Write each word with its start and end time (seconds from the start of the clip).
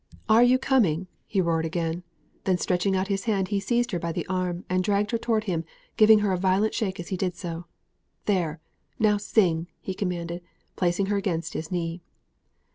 "Are 0.27 0.41
you 0.41 0.57
coming?" 0.57 1.05
he 1.27 1.41
roared 1.41 1.63
again; 1.63 2.01
then, 2.45 2.57
stretching 2.57 2.95
out 2.95 3.07
his 3.07 3.25
hand, 3.25 3.49
he 3.49 3.59
seized 3.59 3.91
her 3.91 3.99
by 3.99 4.11
the 4.11 4.25
arm, 4.25 4.65
and 4.67 4.83
dragged 4.83 5.11
her 5.11 5.19
towards 5.19 5.45
him, 5.45 5.63
giving 5.95 6.21
her 6.25 6.31
a 6.31 6.39
violent 6.39 6.73
shake 6.73 6.99
as 6.99 7.09
he 7.09 7.17
did 7.17 7.35
so. 7.35 7.65
"There 8.25 8.59
now 8.97 9.17
sing!" 9.17 9.67
he 9.79 9.93
commanded, 9.93 10.41
placing 10.75 11.05
her 11.05 11.17
against 11.17 11.53
his 11.53 11.71
knee. 11.71 12.01